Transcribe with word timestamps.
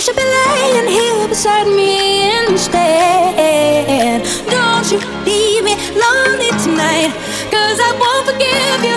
you 0.00 0.04
should 0.06 0.16
be 0.16 0.24
laying 0.24 0.88
here 0.88 1.28
beside 1.28 1.66
me 1.66 2.24
instead. 2.48 4.24
Don't 4.48 4.90
you 4.90 4.98
leave 5.28 5.62
me 5.62 5.76
lonely 5.92 6.48
tonight. 6.64 7.12
Cause 7.52 7.78
I 7.78 7.92
won't 8.00 8.24
forgive 8.24 8.80
you, 8.80 8.96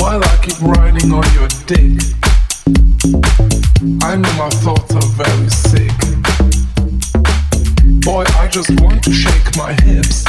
While 0.00 0.22
I 0.24 0.38
keep 0.42 0.60
riding 0.60 1.12
on 1.12 1.24
your 1.34 1.48
dick 1.66 2.12
I 4.04 4.16
know 4.16 4.32
my 4.34 4.48
thoughts 4.48 4.94
are 4.94 5.08
very 5.16 5.48
sick. 5.48 5.90
Boy, 8.04 8.24
I 8.38 8.46
just 8.48 8.70
want 8.80 9.02
to 9.04 9.12
shake 9.12 9.56
my 9.56 9.72
hips. 9.82 10.24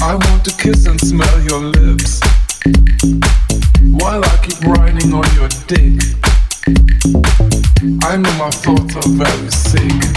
I 0.00 0.14
want 0.14 0.44
to 0.44 0.56
kiss 0.56 0.86
and 0.86 1.00
smell 1.00 1.40
your 1.42 1.60
lips 1.60 2.20
while 4.00 4.24
I 4.24 4.38
keep 4.42 4.60
riding 4.62 5.12
on 5.12 5.26
your 5.34 5.48
dick. 5.66 6.00
I 8.04 8.16
know 8.16 8.32
my 8.38 8.50
thoughts 8.50 8.96
are 8.96 9.10
very 9.10 9.50
sick. 9.50 10.16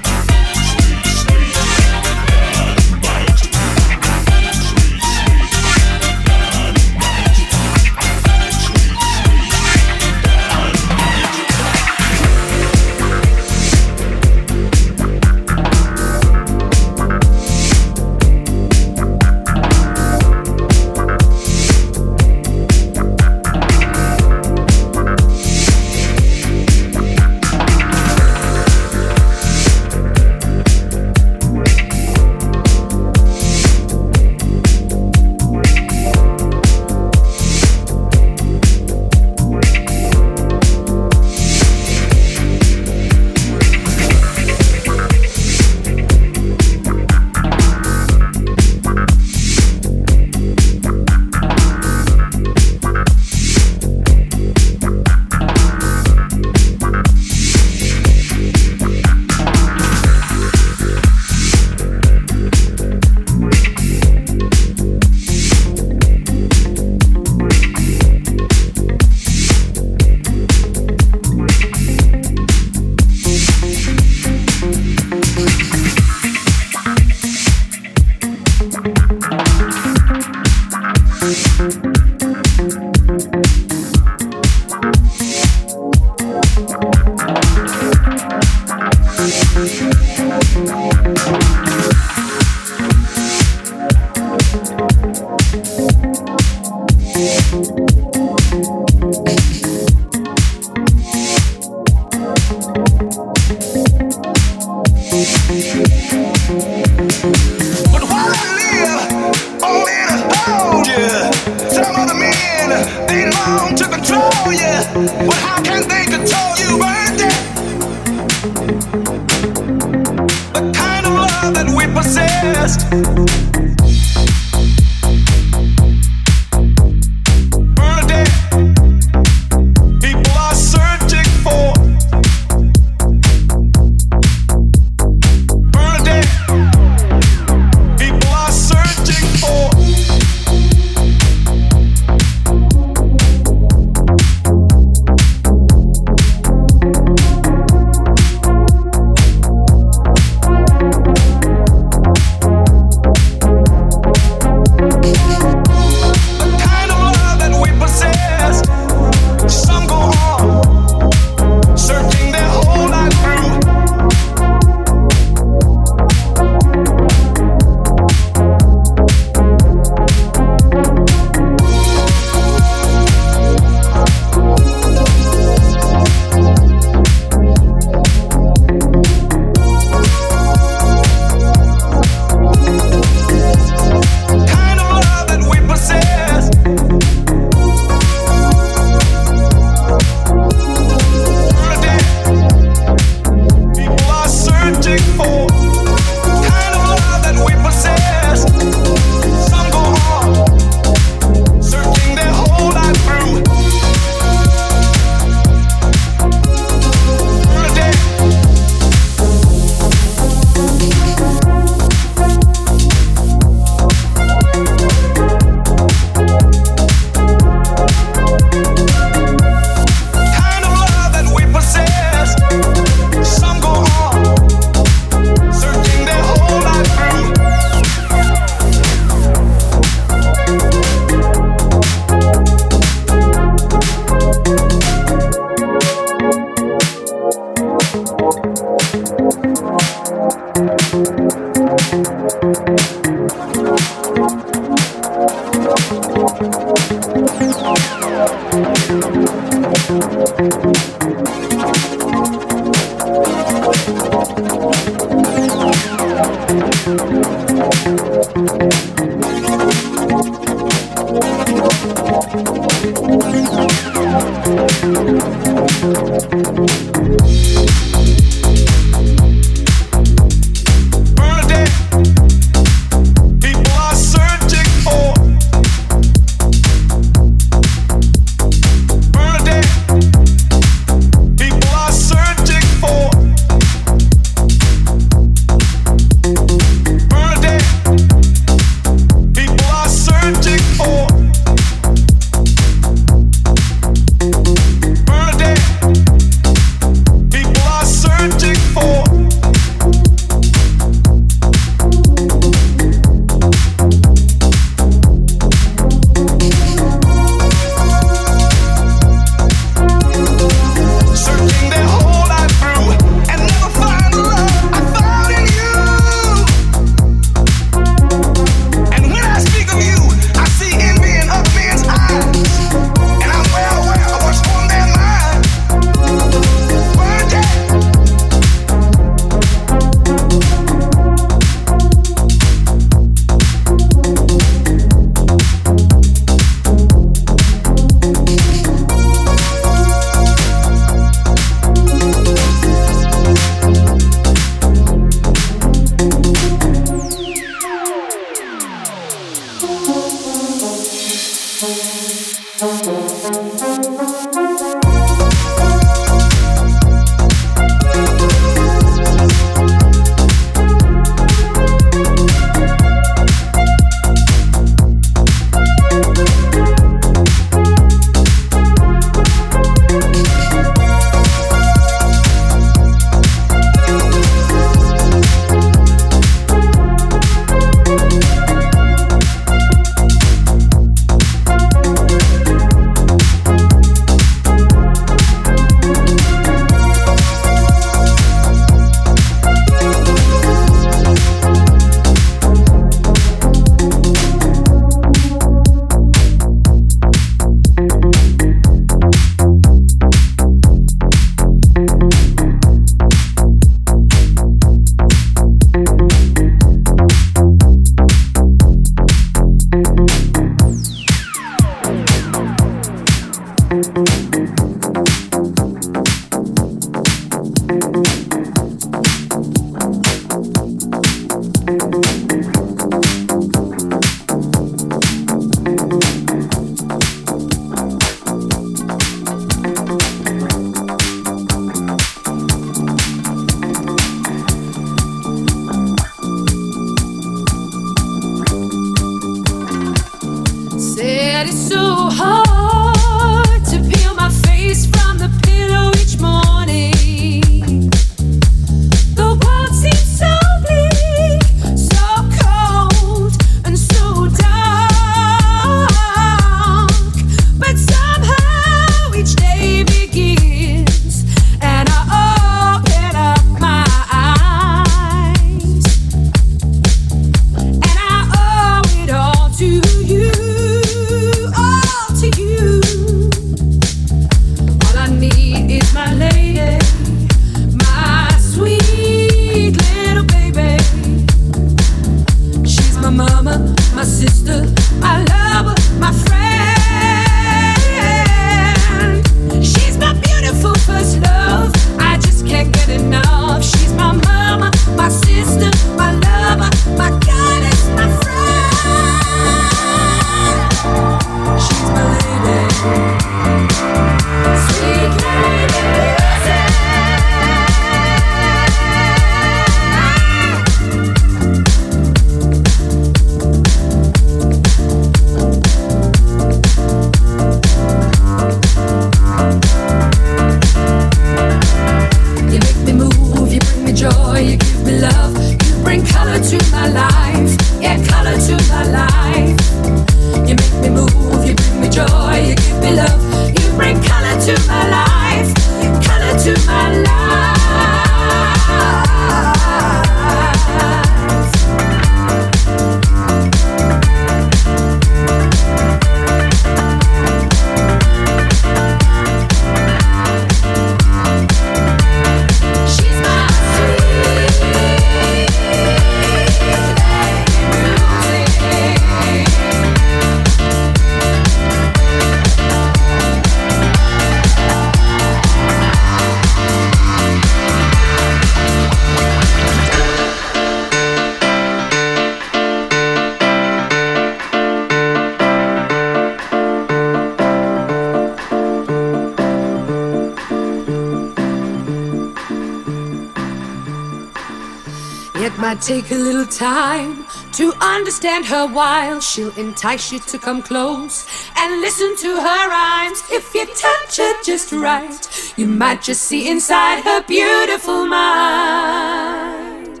take 585.84 586.10
a 586.12 586.14
little 586.14 586.46
time 586.46 587.26
to 587.52 587.74
understand 587.82 588.46
her 588.46 588.66
while 588.66 589.20
she'll 589.20 589.54
entice 589.58 590.10
you 590.10 590.18
to 590.18 590.38
come 590.38 590.62
close 590.62 591.26
and 591.58 591.82
listen 591.82 592.16
to 592.16 592.28
her 592.28 592.68
rhymes. 592.70 593.22
If 593.30 593.54
you 593.54 593.66
touch 593.66 594.16
her 594.16 594.32
just 594.42 594.72
right, 594.72 595.52
you 595.58 595.66
might 595.66 596.00
just 596.00 596.22
see 596.22 596.48
inside 596.48 597.04
her 597.04 597.22
beautiful 597.24 598.06
mind. 598.06 600.00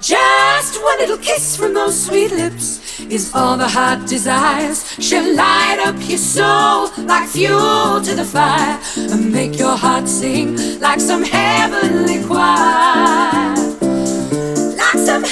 Just 0.00 0.82
one 0.82 0.98
little 0.98 1.18
kiss 1.18 1.56
from 1.56 1.74
those 1.74 2.06
sweet 2.06 2.32
lips 2.32 2.98
is 3.02 3.32
all 3.36 3.56
the 3.56 3.68
heart 3.68 4.08
desires. 4.08 4.92
She'll 4.98 5.36
light 5.36 5.78
up 5.86 5.94
your 6.00 6.18
soul 6.18 6.90
like 7.06 7.28
fuel 7.28 8.00
to 8.02 8.14
the 8.16 8.24
fire 8.24 8.80
and 8.96 9.30
make 9.30 9.56
your 9.56 9.76
heart 9.76 10.08
sing 10.08 10.80
like 10.80 10.98
some 10.98 11.22
heavenly 11.22 12.24
choir 12.24 13.51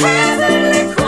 heavenly 0.00 0.99